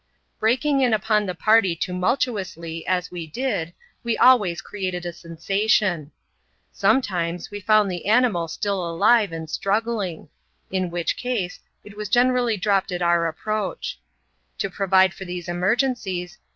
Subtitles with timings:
[0.39, 3.71] Breaking in upon the party tumultuously, as we did,
[4.03, 6.11] we always created a sensation.
[6.73, 10.27] Sometimes, we found the animal still alive and struggling;
[10.71, 13.99] in which case, it was generally dropped at our approach.
[14.57, 16.39] To provide for these emergencies.